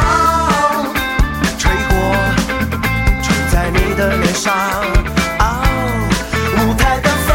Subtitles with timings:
[4.33, 4.53] 上。
[5.39, 5.43] 哦，
[6.57, 7.29] 舞台的风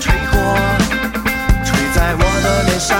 [0.00, 0.34] 吹过，
[1.64, 2.90] 吹在我的脸上。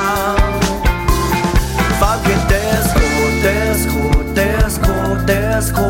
[2.01, 3.05] Funky disco,
[3.43, 4.01] disco,
[4.35, 4.93] disco,
[5.27, 5.81] disco.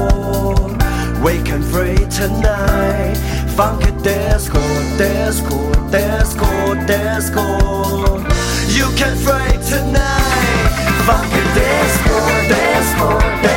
[1.23, 3.17] We can free tonight.
[3.57, 4.61] Funky disco,
[4.99, 7.43] disco, disco, disco.
[8.69, 10.71] You can free tonight.
[11.07, 12.15] Funky disco,
[12.49, 13.56] disco, disco, disco.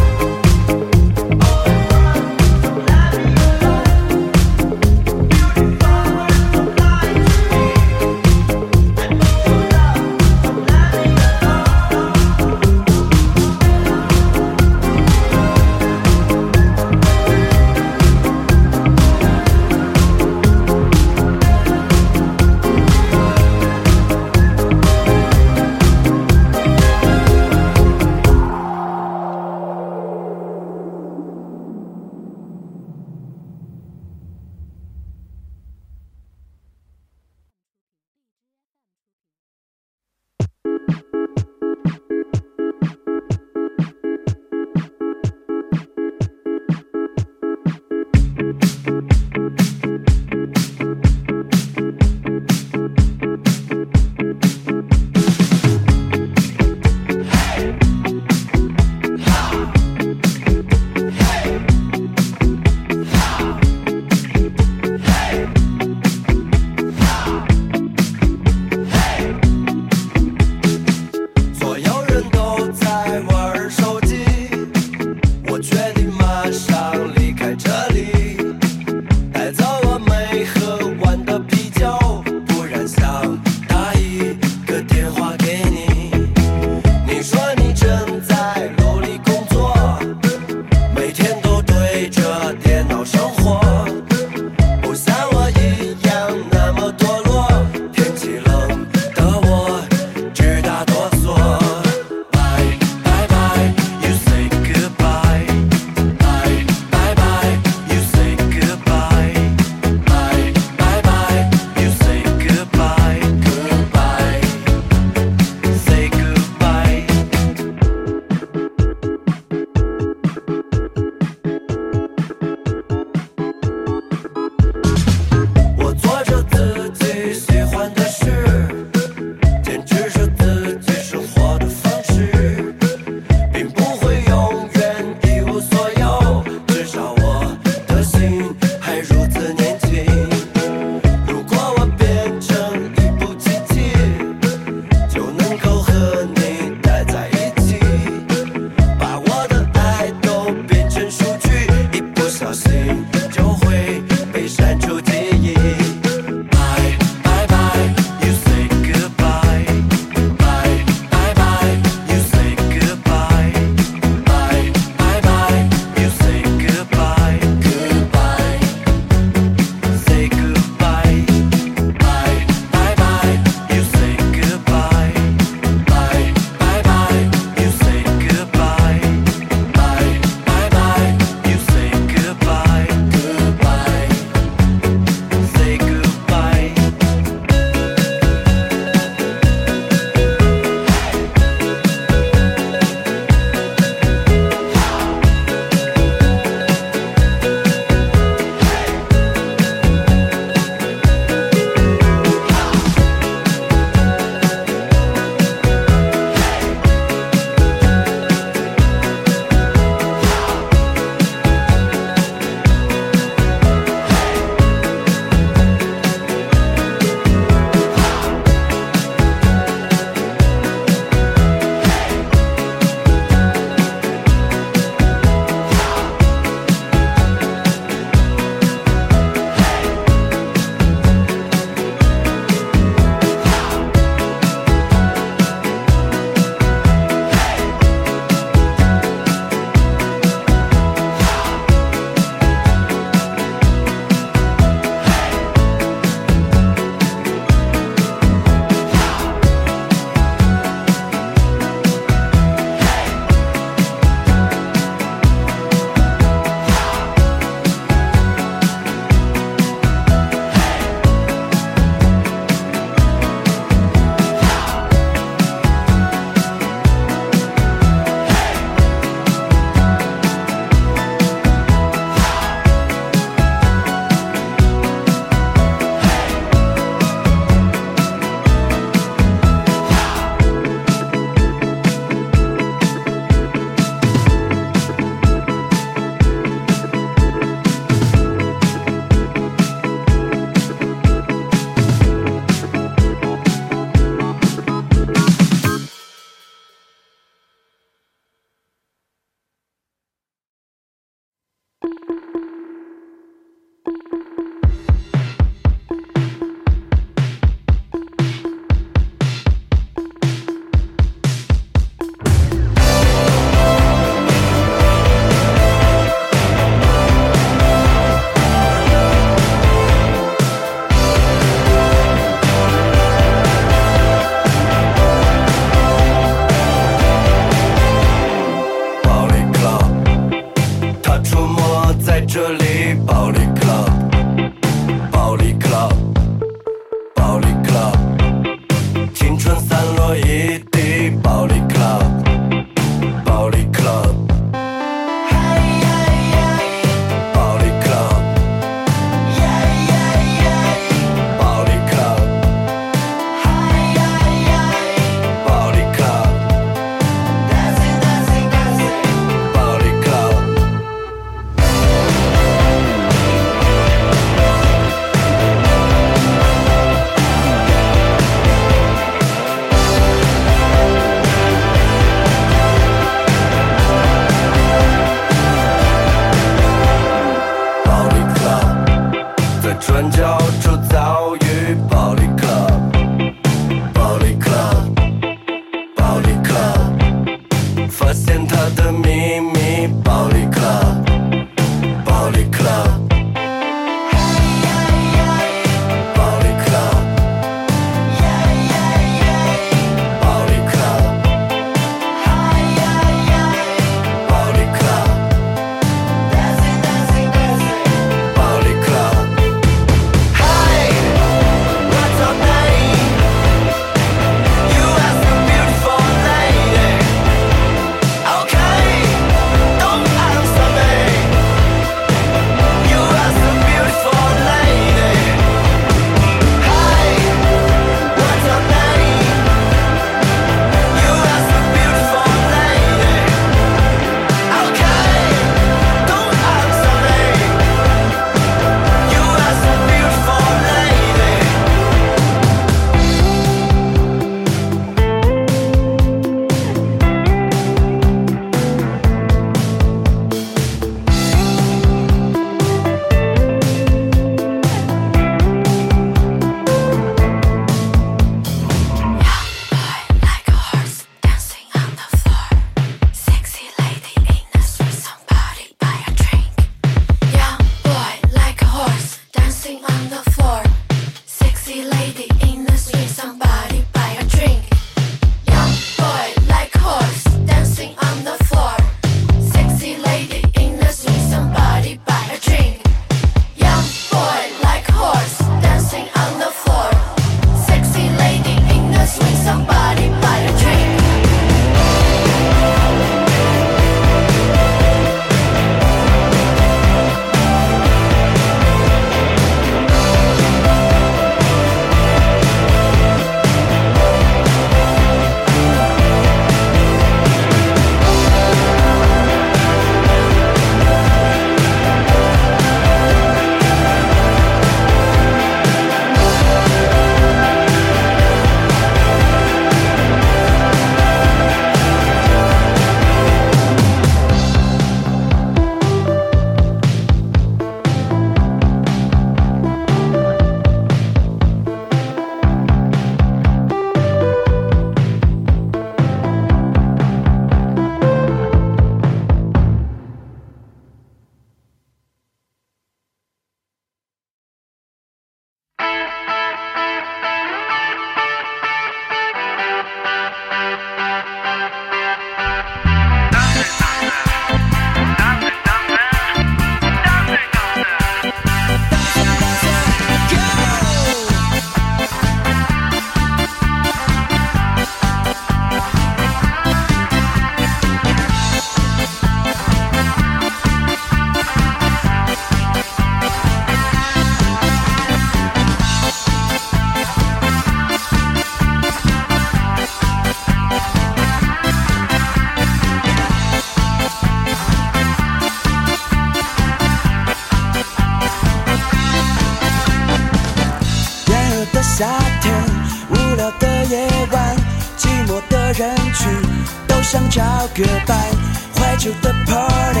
[597.74, 598.30] goodbye，
[598.76, 600.00] 怀旧的 party，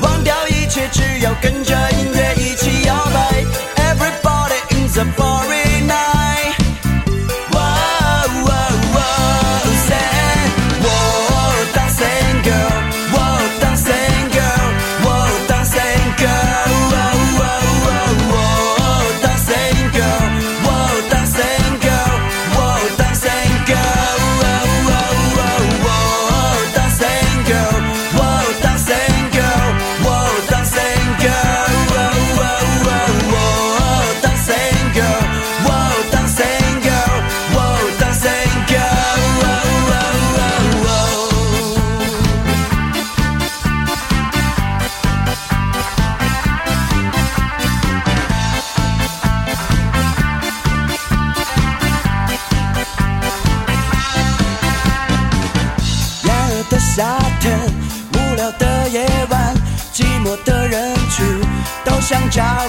[0.00, 1.73] 忘掉一切，只要跟着。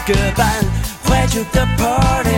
[0.08, 0.48] 歌伴，
[1.04, 2.30] 怀旧的 party，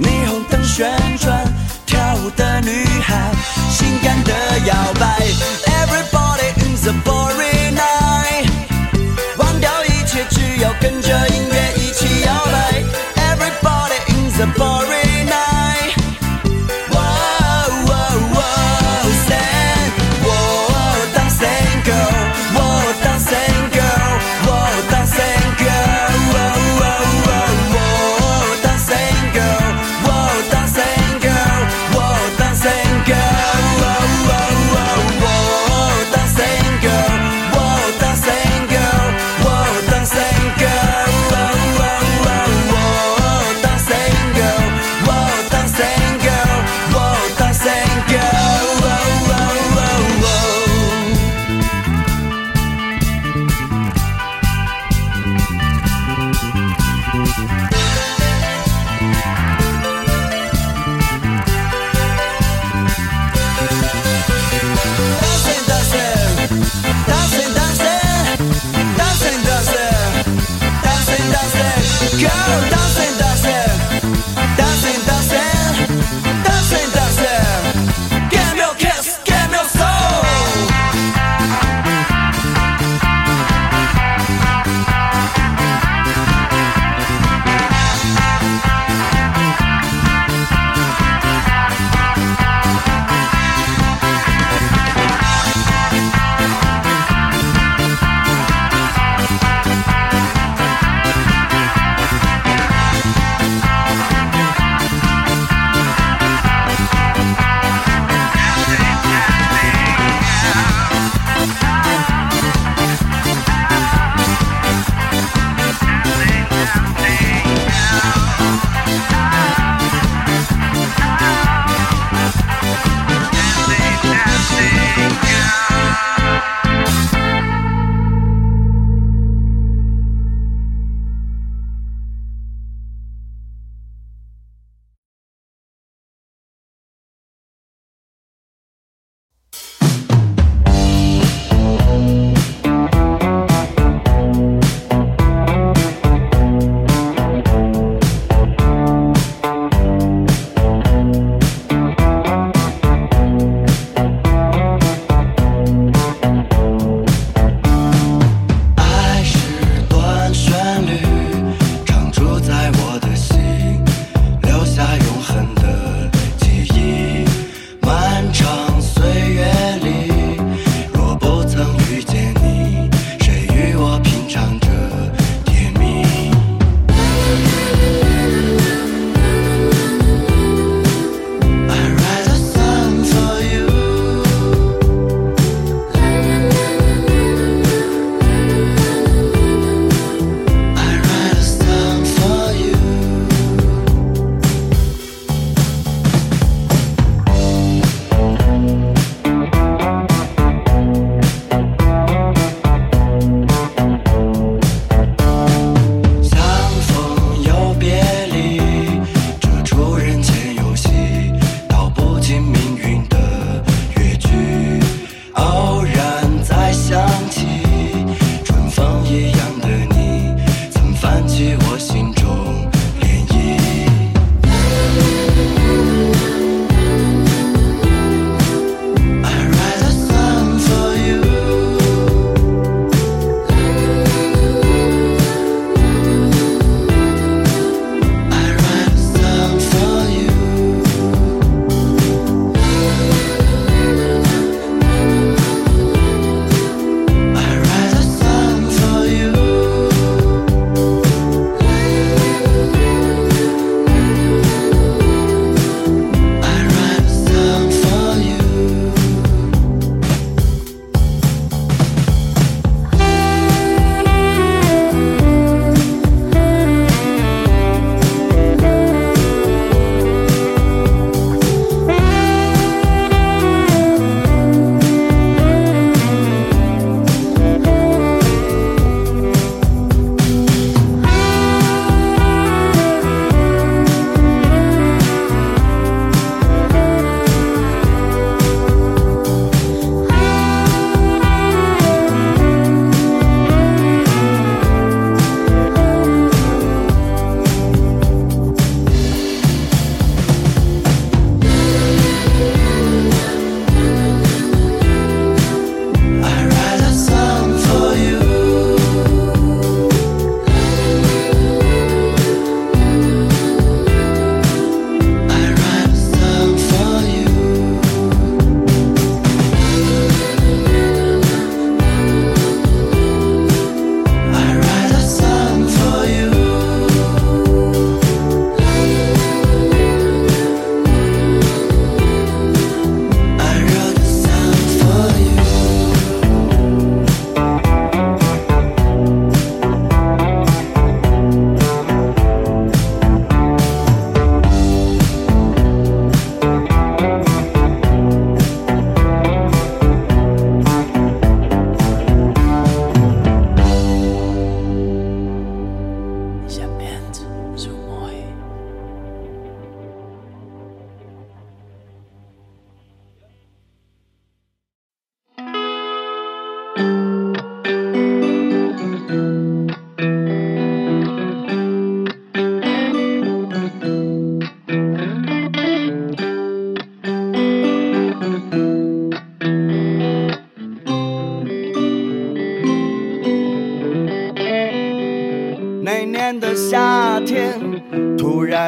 [0.00, 1.46] 霓虹灯旋转，
[1.86, 3.30] 跳舞的女孩，
[3.70, 4.32] 性感的
[4.66, 5.13] 摇摆。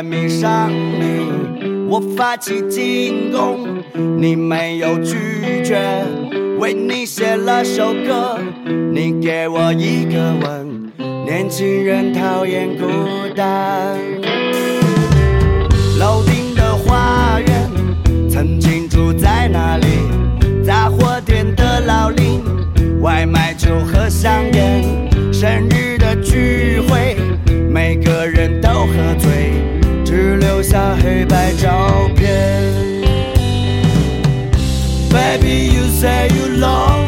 [0.02, 1.28] 迷上你，
[1.88, 3.66] 我发起进攻，
[4.20, 5.16] 你没有拒
[5.64, 5.78] 绝，
[6.58, 8.38] 为你写了首歌，
[8.92, 10.92] 你给我一个吻。
[11.24, 12.84] 年轻人讨厌孤
[13.34, 13.96] 单。
[15.98, 17.70] 楼顶的花园，
[18.28, 19.86] 曾经住在那里。
[20.64, 22.42] 杂货店的老林，
[23.00, 24.84] 外卖酒和香烟。
[25.32, 27.16] 生日的聚会，
[27.70, 29.35] 每个人都喝醉。
[30.75, 32.29] 只留下黑白照片。
[35.09, 37.04] Baby, you say you lonely